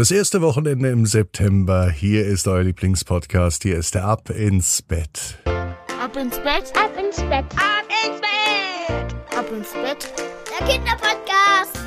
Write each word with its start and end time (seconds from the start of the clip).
Das 0.00 0.10
erste 0.10 0.40
Wochenende 0.40 0.88
im 0.88 1.04
September. 1.04 1.90
Hier 1.90 2.24
ist 2.24 2.48
euer 2.48 2.62
Lieblingspodcast. 2.62 3.64
Hier 3.64 3.76
ist 3.76 3.94
der 3.94 4.06
Ab 4.06 4.30
ins 4.30 4.80
Bett. 4.80 5.38
Ab 5.44 6.16
ins 6.16 6.38
Bett, 6.38 6.72
ab 6.74 6.90
ins 6.98 7.16
Bett, 7.18 7.44
ab 7.54 7.84
ins 8.06 8.18
Bett, 8.18 9.38
ab 9.38 9.46
ins 9.54 9.72
Bett. 9.74 10.10
Der 10.58 10.66
Kinderpodcast. 10.66 11.78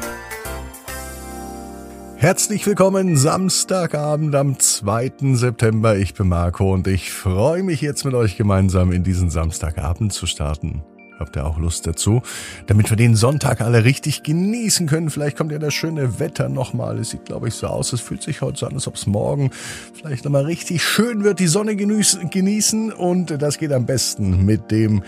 Herzlich 2.18 2.68
willkommen 2.68 3.18
Samstagabend 3.18 4.36
am 4.36 4.60
2. 4.60 5.34
September. 5.34 5.98
Ich 5.98 6.14
bin 6.14 6.28
Marco 6.28 6.72
und 6.72 6.86
ich 6.86 7.12
freue 7.12 7.64
mich 7.64 7.82
jetzt 7.82 8.06
mit 8.06 8.14
euch 8.14 8.38
gemeinsam 8.38 8.92
in 8.92 9.04
diesen 9.04 9.32
Samstagabend 9.32 10.14
zu 10.14 10.28
starten. 10.28 10.84
Habt 11.20 11.36
ihr 11.36 11.46
auch 11.46 11.58
Lust 11.58 11.86
dazu? 11.88 12.22
Damit 12.68 12.90
wir 12.90 12.98
den 12.98 13.16
Sonntag 13.16 13.62
alle 13.62 13.84
richtig 13.84 14.24
genießen 14.24 14.88
können. 14.88 15.10
Vielleicht 15.10 15.38
kommt 15.38 15.52
ja 15.52 15.60
das 15.60 15.74
schöne 15.74 16.20
Wetter 16.20 16.50
nochmal. 16.50 17.00
Es 17.00 17.12
sieht, 17.12 17.26
glaube 17.26 17.48
ich, 17.48 17.54
so 17.54 17.68
aus. 17.68 17.94
Es 17.94 18.02
fühlt 18.02 18.24
sich 18.24 18.42
heute 18.42 18.60
so 18.60 18.66
an, 18.66 18.74
als 18.74 18.88
ob 18.88 18.96
es 18.96 19.06
morgen 19.06 19.52
vielleicht 19.94 20.26
nochmal 20.26 20.46
richtig 20.46 20.84
schön 20.84 21.24
wird. 21.24 21.40
Die 21.40 21.48
Sonne 21.48 21.76
genießen. 21.76 22.92
Und 22.92 23.42
das 23.42 23.58
geht 23.58 23.72
am 23.72 23.86
besten 23.86 24.46
mit 24.46 24.72
dem 24.72 25.04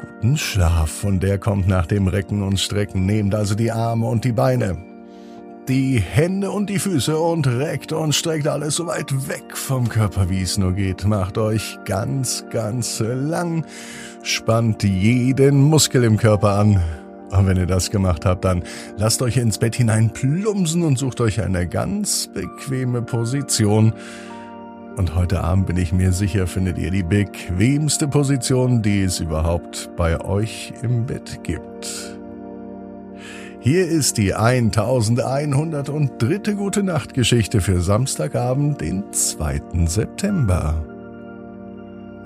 guten 0.00 0.36
Schlaf. 0.36 1.04
Und 1.04 1.22
der 1.22 1.38
kommt 1.38 1.68
nach 1.68 1.86
dem 1.86 2.08
Recken 2.08 2.42
und 2.42 2.58
Strecken. 2.58 3.06
Nehmt 3.06 3.34
also 3.34 3.54
die 3.54 3.70
Arme 3.70 4.06
und 4.06 4.24
die 4.24 4.32
Beine 4.32 4.87
die 5.68 6.00
Hände 6.00 6.50
und 6.50 6.70
die 6.70 6.78
Füße 6.78 7.18
und 7.18 7.46
reckt 7.46 7.92
und 7.92 8.14
streckt 8.14 8.48
alles 8.48 8.76
so 8.76 8.86
weit 8.86 9.28
weg 9.28 9.56
vom 9.56 9.88
Körper, 9.88 10.30
wie 10.30 10.42
es 10.42 10.56
nur 10.56 10.72
geht. 10.72 11.04
Macht 11.04 11.36
euch 11.36 11.78
ganz, 11.84 12.44
ganz 12.50 13.00
lang 13.00 13.64
spannt 14.22 14.82
jeden 14.82 15.60
Muskel 15.60 16.04
im 16.04 16.16
Körper 16.16 16.58
an. 16.58 16.82
Und 17.30 17.46
wenn 17.46 17.58
ihr 17.58 17.66
das 17.66 17.90
gemacht 17.90 18.24
habt, 18.24 18.44
dann 18.44 18.62
lasst 18.96 19.20
euch 19.20 19.36
ins 19.36 19.58
Bett 19.58 19.74
hinein 19.74 20.10
plumpsen 20.10 20.82
und 20.82 20.98
sucht 20.98 21.20
euch 21.20 21.42
eine 21.42 21.68
ganz 21.68 22.30
bequeme 22.32 23.02
Position. 23.02 23.92
Und 24.96 25.14
heute 25.14 25.44
Abend 25.44 25.66
bin 25.66 25.76
ich 25.76 25.92
mir 25.92 26.12
sicher, 26.12 26.46
findet 26.46 26.78
ihr 26.78 26.90
die 26.90 27.02
bequemste 27.02 28.08
Position, 28.08 28.80
die 28.80 29.02
es 29.02 29.20
überhaupt 29.20 29.90
bei 29.96 30.18
euch 30.24 30.72
im 30.82 31.04
Bett 31.04 31.40
gibt. 31.44 32.17
Hier 33.60 33.88
ist 33.88 34.18
die 34.18 34.34
1103. 34.34 36.54
Gute 36.54 36.84
Nacht 36.84 37.12
Geschichte 37.12 37.60
für 37.60 37.80
Samstagabend, 37.80 38.80
den 38.80 39.12
2. 39.12 39.86
September. 39.86 40.86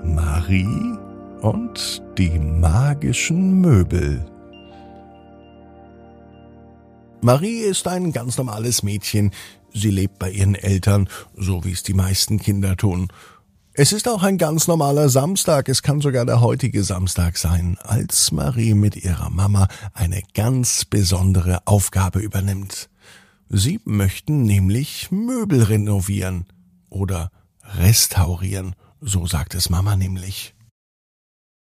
Marie 0.03 0.95
und 1.41 2.03
die 2.19 2.37
magischen 2.37 3.61
Möbel. 3.61 4.23
Marie 7.21 7.61
ist 7.61 7.87
ein 7.87 8.11
ganz 8.11 8.37
normales 8.37 8.83
Mädchen. 8.83 9.31
Sie 9.73 9.89
lebt 9.89 10.19
bei 10.19 10.29
ihren 10.29 10.53
Eltern, 10.53 11.09
so 11.35 11.63
wie 11.63 11.71
es 11.71 11.81
die 11.81 11.95
meisten 11.95 12.37
Kinder 12.37 12.77
tun. 12.77 13.07
Es 13.75 13.91
ist 13.91 14.07
auch 14.07 14.21
ein 14.21 14.37
ganz 14.37 14.67
normaler 14.67 15.09
Samstag, 15.09 15.67
es 15.67 15.81
kann 15.81 15.99
sogar 15.99 16.27
der 16.27 16.41
heutige 16.41 16.83
Samstag 16.83 17.37
sein, 17.37 17.79
als 17.81 18.31
Marie 18.31 18.75
mit 18.75 18.95
ihrer 18.95 19.31
Mama 19.31 19.67
eine 19.95 20.21
ganz 20.35 20.85
besondere 20.85 21.65
Aufgabe 21.65 22.19
übernimmt. 22.19 22.91
Sie 23.49 23.79
möchten 23.83 24.43
nämlich 24.43 25.09
Möbel 25.09 25.63
renovieren 25.63 26.45
oder 26.91 27.31
restaurieren, 27.63 28.75
so 29.01 29.25
sagt 29.25 29.55
es 29.55 29.71
Mama 29.71 29.95
nämlich. 29.95 30.53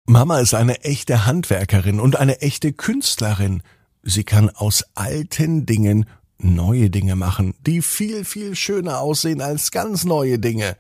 Mama 0.08 0.40
ist 0.40 0.56
eine 0.56 0.84
echte 0.84 1.28
Handwerkerin 1.28 2.00
und 2.00 2.16
eine 2.16 2.42
echte 2.42 2.74
Künstlerin. 2.74 3.62
Sie 4.02 4.24
kann 4.24 4.50
aus 4.50 4.86
alten 4.96 5.68
Dingen 5.68 6.08
neue 6.40 6.90
Dinge 6.90 7.16
machen, 7.16 7.54
die 7.60 7.84
viel, 7.84 8.26
viel 8.26 8.56
schöner 8.56 9.02
aussehen 9.02 9.42
als 9.42 9.70
ganz 9.70 10.04
neue 10.04 10.40
Dinge. 10.40 10.76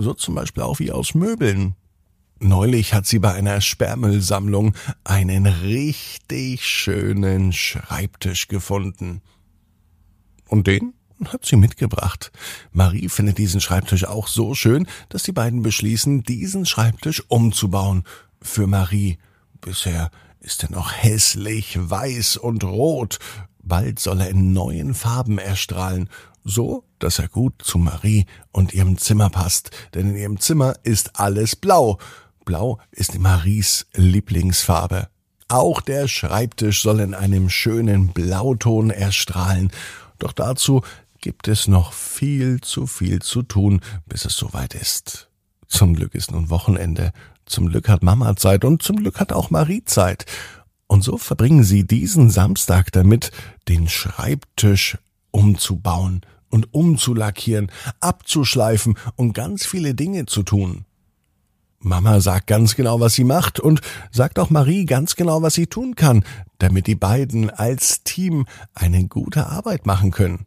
So 0.00 0.14
zum 0.14 0.34
Beispiel 0.34 0.62
auch 0.62 0.78
wie 0.78 0.92
aus 0.92 1.14
Möbeln. 1.14 1.74
Neulich 2.38 2.94
hat 2.94 3.04
sie 3.04 3.18
bei 3.18 3.34
einer 3.34 3.60
Sperrmüllsammlung 3.60 4.74
einen 5.04 5.44
richtig 5.46 6.66
schönen 6.66 7.52
Schreibtisch 7.52 8.48
gefunden. 8.48 9.20
Und 10.48 10.66
den 10.66 10.94
hat 11.26 11.44
sie 11.44 11.56
mitgebracht. 11.56 12.32
Marie 12.72 13.10
findet 13.10 13.36
diesen 13.36 13.60
Schreibtisch 13.60 14.06
auch 14.06 14.26
so 14.26 14.54
schön, 14.54 14.86
dass 15.10 15.24
die 15.24 15.32
beiden 15.32 15.60
beschließen, 15.60 16.22
diesen 16.22 16.64
Schreibtisch 16.64 17.22
umzubauen 17.28 18.04
für 18.40 18.66
Marie. 18.66 19.18
Bisher 19.60 20.10
ist 20.40 20.62
er 20.62 20.70
noch 20.70 20.92
hässlich, 20.92 21.76
weiß 21.78 22.38
und 22.38 22.64
rot. 22.64 23.18
Bald 23.62 23.98
soll 23.98 24.20
er 24.20 24.28
in 24.28 24.52
neuen 24.52 24.94
Farben 24.94 25.38
erstrahlen, 25.38 26.08
so 26.44 26.84
dass 26.98 27.18
er 27.18 27.28
gut 27.28 27.54
zu 27.62 27.78
Marie 27.78 28.26
und 28.52 28.72
ihrem 28.72 28.98
Zimmer 28.98 29.30
passt, 29.30 29.70
denn 29.94 30.10
in 30.10 30.16
ihrem 30.16 30.40
Zimmer 30.40 30.74
ist 30.82 31.18
alles 31.18 31.56
blau. 31.56 31.98
Blau 32.44 32.78
ist 32.90 33.18
Maries 33.18 33.86
Lieblingsfarbe. 33.94 35.08
Auch 35.48 35.80
der 35.80 36.08
Schreibtisch 36.08 36.82
soll 36.82 37.00
in 37.00 37.14
einem 37.14 37.50
schönen 37.50 38.08
Blauton 38.08 38.90
erstrahlen, 38.90 39.70
doch 40.18 40.32
dazu 40.32 40.82
gibt 41.20 41.48
es 41.48 41.68
noch 41.68 41.92
viel 41.92 42.60
zu 42.60 42.86
viel 42.86 43.20
zu 43.20 43.42
tun, 43.42 43.80
bis 44.06 44.24
es 44.24 44.36
soweit 44.36 44.74
ist. 44.74 45.28
Zum 45.66 45.94
Glück 45.94 46.14
ist 46.14 46.30
nun 46.30 46.50
Wochenende, 46.50 47.12
zum 47.46 47.68
Glück 47.68 47.88
hat 47.88 48.02
Mama 48.02 48.36
Zeit 48.36 48.64
und 48.64 48.82
zum 48.82 48.96
Glück 48.96 49.18
hat 49.18 49.32
auch 49.32 49.50
Marie 49.50 49.84
Zeit. 49.84 50.24
Und 50.90 51.04
so 51.04 51.18
verbringen 51.18 51.62
sie 51.62 51.86
diesen 51.86 52.30
Samstag 52.30 52.90
damit, 52.90 53.30
den 53.68 53.88
Schreibtisch 53.88 54.98
umzubauen 55.30 56.22
und 56.48 56.74
umzulackieren, 56.74 57.70
abzuschleifen 58.00 58.98
und 59.14 59.32
ganz 59.32 59.64
viele 59.64 59.94
Dinge 59.94 60.26
zu 60.26 60.42
tun. 60.42 60.86
Mama 61.78 62.18
sagt 62.18 62.48
ganz 62.48 62.74
genau, 62.74 62.98
was 62.98 63.14
sie 63.14 63.22
macht 63.22 63.60
und 63.60 63.82
sagt 64.10 64.40
auch 64.40 64.50
Marie 64.50 64.84
ganz 64.84 65.14
genau, 65.14 65.42
was 65.42 65.54
sie 65.54 65.68
tun 65.68 65.94
kann, 65.94 66.24
damit 66.58 66.88
die 66.88 66.96
beiden 66.96 67.50
als 67.50 68.02
Team 68.02 68.46
eine 68.74 69.06
gute 69.06 69.46
Arbeit 69.46 69.86
machen 69.86 70.10
können. 70.10 70.44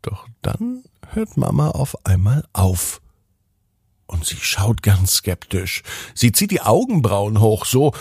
Doch 0.00 0.26
dann 0.40 0.84
hört 1.08 1.36
Mama 1.36 1.68
auf 1.68 2.06
einmal 2.06 2.46
auf. 2.54 3.02
Und 4.06 4.24
sie 4.24 4.36
schaut 4.36 4.82
ganz 4.82 5.16
skeptisch. 5.16 5.82
Sie 6.14 6.32
zieht 6.32 6.50
die 6.50 6.62
Augenbrauen 6.62 7.40
hoch, 7.40 7.66
so, 7.66 7.92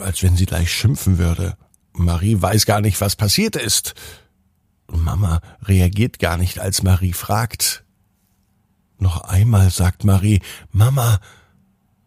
als 0.00 0.22
wenn 0.22 0.36
sie 0.36 0.46
gleich 0.46 0.72
schimpfen 0.72 1.18
würde. 1.18 1.56
Marie 1.92 2.40
weiß 2.40 2.66
gar 2.66 2.80
nicht, 2.80 3.00
was 3.00 3.16
passiert 3.16 3.56
ist. 3.56 3.94
Mama 4.86 5.40
reagiert 5.62 6.18
gar 6.18 6.36
nicht, 6.36 6.60
als 6.60 6.82
Marie 6.82 7.12
fragt. 7.12 7.84
Noch 8.98 9.22
einmal 9.22 9.70
sagt 9.70 10.04
Marie, 10.04 10.40
Mama, 10.72 11.20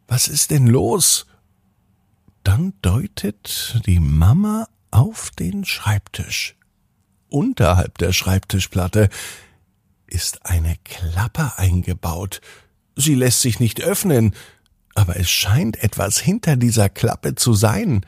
was 0.07 0.27
ist 0.27 0.51
denn 0.51 0.67
los? 0.67 1.25
Dann 2.43 2.73
deutet 2.81 3.81
die 3.85 3.99
Mama 3.99 4.67
auf 4.89 5.31
den 5.31 5.63
Schreibtisch. 5.63 6.55
Unterhalb 7.29 7.97
der 7.97 8.11
Schreibtischplatte 8.11 9.09
ist 10.07 10.45
eine 10.45 10.75
Klappe 10.83 11.53
eingebaut, 11.57 12.41
Sie 12.95 13.15
lässt 13.15 13.41
sich 13.41 13.59
nicht 13.59 13.81
öffnen, 13.81 14.35
aber 14.95 15.17
es 15.17 15.29
scheint 15.29 15.81
etwas 15.83 16.19
hinter 16.19 16.55
dieser 16.55 16.89
Klappe 16.89 17.35
zu 17.35 17.53
sein. 17.53 18.05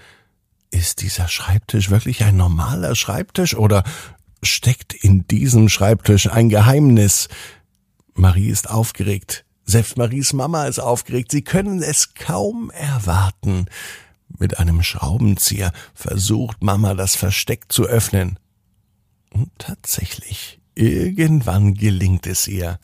Ist 0.72 1.02
dieser 1.02 1.28
Schreibtisch 1.28 1.90
wirklich 1.90 2.24
ein 2.24 2.38
normaler 2.38 2.96
Schreibtisch 2.96 3.56
oder 3.56 3.84
steckt 4.42 4.94
in 4.94 5.28
diesem 5.28 5.70
Schreibtisch 5.70 6.30
ein 6.30 6.50
Geheimnis? 6.50 7.30
Marie 8.14 8.50
ist 8.50 8.70
aufgeregt. 8.70 9.46
Selbst 9.66 9.98
Maries 9.98 10.34
Mama 10.34 10.66
ist 10.66 10.80
aufgeregt. 10.80 11.32
Sie 11.32 11.44
können 11.44 11.82
es 11.82 12.16
kaum 12.16 12.70
erwarten. 12.72 13.68
Mit 14.40 14.60
einem 14.60 14.84
Schraubenzieher 14.84 15.72
versucht 15.94 16.64
Mama 16.64 16.96
das 16.96 17.16
Versteck 17.16 17.72
zu 17.72 17.86
öffnen. 17.86 18.40
Und 19.32 19.52
tatsächlich, 19.58 20.60
irgendwann 20.76 21.76
gelingt 21.76 22.28
es 22.28 22.48
ihr. 22.48 22.80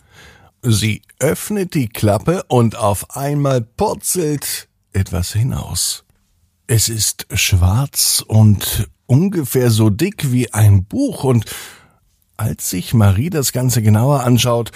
Sie 0.61 1.01
öffnet 1.19 1.73
die 1.73 1.87
Klappe 1.87 2.43
und 2.49 2.75
auf 2.75 3.15
einmal 3.15 3.61
purzelt 3.61 4.67
etwas 4.91 5.31
hinaus. 5.31 6.03
Es 6.67 6.89
ist 6.89 7.27
schwarz 7.33 8.23
und 8.27 8.89
ungefähr 9.05 9.71
so 9.71 9.89
dick 9.89 10.31
wie 10.31 10.53
ein 10.53 10.83
Buch 10.83 11.23
und 11.23 11.45
als 12.35 12.69
sich 12.69 12.93
Marie 12.93 13.29
das 13.29 13.53
Ganze 13.53 13.81
genauer 13.81 14.23
anschaut, 14.23 14.71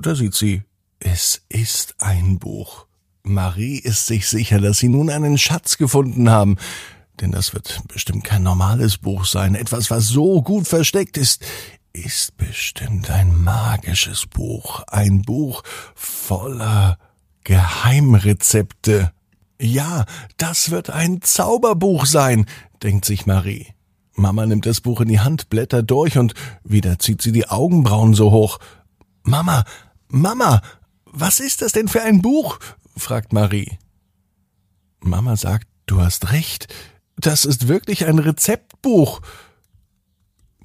da 0.00 0.14
sieht 0.14 0.34
sie, 0.34 0.62
es 1.00 1.42
ist 1.50 1.96
ein 1.98 2.38
Buch. 2.38 2.86
Marie 3.22 3.78
ist 3.78 4.06
sich 4.06 4.26
sicher, 4.26 4.58
dass 4.58 4.78
sie 4.78 4.88
nun 4.88 5.10
einen 5.10 5.38
Schatz 5.38 5.76
gefunden 5.76 6.30
haben, 6.30 6.56
denn 7.20 7.30
das 7.30 7.52
wird 7.52 7.82
bestimmt 7.88 8.24
kein 8.24 8.42
normales 8.42 8.98
Buch 8.98 9.26
sein, 9.26 9.54
etwas, 9.54 9.90
was 9.90 10.08
so 10.08 10.42
gut 10.42 10.66
versteckt 10.66 11.16
ist 11.18 11.44
ist 11.94 12.36
bestimmt 12.36 13.08
ein 13.08 13.42
magisches 13.42 14.26
Buch, 14.26 14.82
ein 14.88 15.22
Buch 15.22 15.62
voller 15.94 16.98
Geheimrezepte. 17.44 19.12
Ja, 19.60 20.04
das 20.36 20.70
wird 20.70 20.90
ein 20.90 21.22
Zauberbuch 21.22 22.04
sein, 22.04 22.46
denkt 22.82 23.04
sich 23.04 23.26
Marie. 23.26 23.68
Mama 24.14 24.44
nimmt 24.44 24.66
das 24.66 24.80
Buch 24.80 25.00
in 25.00 25.08
die 25.08 25.20
Hand, 25.20 25.48
blättert 25.50 25.90
durch 25.90 26.18
und 26.18 26.34
wieder 26.64 26.98
zieht 26.98 27.22
sie 27.22 27.32
die 27.32 27.48
Augenbrauen 27.48 28.14
so 28.14 28.32
hoch. 28.32 28.58
Mama, 29.22 29.64
Mama, 30.08 30.62
was 31.04 31.38
ist 31.38 31.62
das 31.62 31.72
denn 31.72 31.88
für 31.88 32.02
ein 32.02 32.22
Buch? 32.22 32.58
fragt 32.96 33.32
Marie. 33.32 33.78
Mama 35.00 35.36
sagt, 35.36 35.68
du 35.86 36.00
hast 36.00 36.32
recht, 36.32 36.66
das 37.16 37.44
ist 37.44 37.68
wirklich 37.68 38.06
ein 38.06 38.18
Rezeptbuch. 38.18 39.20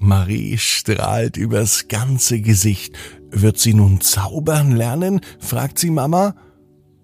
Marie 0.02 0.56
strahlt 0.56 1.36
übers 1.36 1.86
ganze 1.88 2.40
Gesicht. 2.40 2.96
Wird 3.30 3.58
sie 3.58 3.74
nun 3.74 4.00
zaubern 4.00 4.72
lernen? 4.72 5.20
fragt 5.38 5.78
sie 5.78 5.90
Mama. 5.90 6.34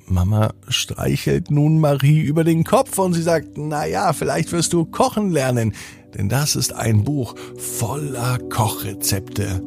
Mama 0.06 0.54
streichelt 0.68 1.50
nun 1.50 1.78
Marie 1.78 2.20
über 2.20 2.42
den 2.42 2.64
Kopf 2.64 2.98
und 2.98 3.12
sie 3.12 3.22
sagt, 3.22 3.58
na 3.58 3.86
ja, 3.86 4.14
vielleicht 4.14 4.52
wirst 4.52 4.72
du 4.72 4.86
kochen 4.86 5.30
lernen, 5.30 5.74
denn 6.14 6.30
das 6.30 6.56
ist 6.56 6.72
ein 6.72 7.04
Buch 7.04 7.34
voller 7.58 8.38
Kochrezepte. 8.38 9.62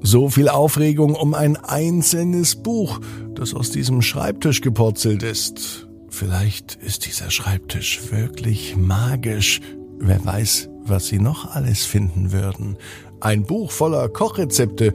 So 0.00 0.30
viel 0.30 0.48
Aufregung 0.48 1.14
um 1.14 1.32
ein 1.32 1.56
einzelnes 1.56 2.56
Buch, 2.56 2.98
das 3.36 3.54
aus 3.54 3.70
diesem 3.70 4.02
Schreibtisch 4.02 4.62
gepurzelt 4.62 5.22
ist. 5.22 5.86
Vielleicht 6.08 6.74
ist 6.74 7.06
dieser 7.06 7.30
Schreibtisch 7.30 8.10
wirklich 8.10 8.76
magisch. 8.76 9.60
Wer 10.00 10.24
weiß, 10.24 10.71
was 10.92 11.08
Sie 11.08 11.18
noch 11.18 11.56
alles 11.56 11.84
finden 11.84 12.30
würden. 12.30 12.76
Ein 13.20 13.44
Buch 13.44 13.72
voller 13.72 14.08
Kochrezepte, 14.08 14.92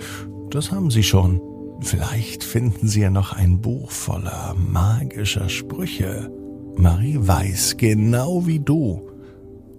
das 0.52 0.72
haben 0.72 0.92
Sie 0.92 1.04
schon. 1.04 1.42
Vielleicht 1.82 2.44
finden 2.44 2.88
Sie 2.88 3.02
ja 3.02 3.10
noch 3.10 3.34
ein 3.34 3.60
Buch 3.60 3.92
voller 3.92 4.56
magischer 4.56 5.50
Sprüche. 5.50 6.32
Marie 6.78 7.18
weiß, 7.20 7.78
genau 7.78 8.46
wie 8.46 8.60
du. 8.60 9.10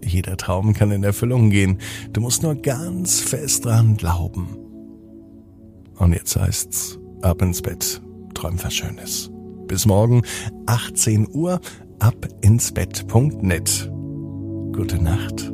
Jeder 0.05 0.37
Traum 0.37 0.75
kann 0.75 0.91
in 0.91 1.05
Erfüllung 1.05 1.51
gehen. 1.51 1.79
Du 2.13 2.21
musst 2.21 2.43
nur 2.43 2.57
ganz 2.57 3.21
fest 3.21 3.65
dran 3.65 3.97
glauben. 3.97 4.57
Und 5.97 6.13
jetzt 6.13 6.37
heißt's, 6.37 6.99
ab 7.23 7.43
ins 7.43 7.63
Bett, 7.63 8.01
träum 8.35 8.63
was 8.63 8.75
Schönes. 8.75 9.31
Bis 9.67 9.87
morgen, 9.87 10.23
18 10.67 11.29
Uhr, 11.33 11.61
ab 12.01 12.27
ins 12.41 12.73
Bett.net. 12.73 13.91
Gute 14.73 15.03
Nacht. 15.03 15.53